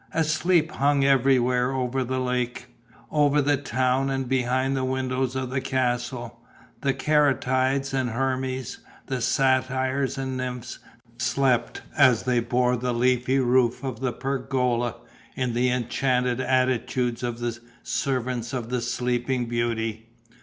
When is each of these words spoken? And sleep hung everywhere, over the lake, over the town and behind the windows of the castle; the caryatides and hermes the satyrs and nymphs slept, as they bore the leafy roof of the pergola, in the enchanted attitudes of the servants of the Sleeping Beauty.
And 0.11 0.25
sleep 0.25 0.71
hung 0.71 1.05
everywhere, 1.05 1.73
over 1.73 2.03
the 2.03 2.19
lake, 2.19 2.69
over 3.11 3.39
the 3.39 3.55
town 3.55 4.09
and 4.09 4.27
behind 4.27 4.75
the 4.75 4.83
windows 4.83 5.35
of 5.35 5.51
the 5.51 5.61
castle; 5.61 6.39
the 6.81 6.91
caryatides 6.91 7.93
and 7.93 8.09
hermes 8.09 8.79
the 9.05 9.21
satyrs 9.21 10.17
and 10.17 10.37
nymphs 10.37 10.79
slept, 11.19 11.83
as 11.95 12.23
they 12.23 12.39
bore 12.39 12.75
the 12.77 12.95
leafy 12.95 13.37
roof 13.37 13.83
of 13.83 13.99
the 13.99 14.11
pergola, 14.11 14.95
in 15.35 15.53
the 15.53 15.69
enchanted 15.69 16.39
attitudes 16.41 17.21
of 17.21 17.37
the 17.37 17.59
servants 17.83 18.53
of 18.53 18.69
the 18.69 18.81
Sleeping 18.81 19.45
Beauty. 19.45 20.09